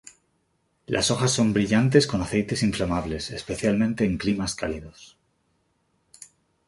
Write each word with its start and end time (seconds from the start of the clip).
Las 0.87 1.11
hojas 1.11 1.29
son 1.31 1.53
brillantes 1.53 2.07
con 2.07 2.23
aceites 2.23 2.63
inflamables, 2.63 3.29
especialmente 3.29 4.03
en 4.03 4.17
climas 4.17 4.55
cálidos. 4.55 5.15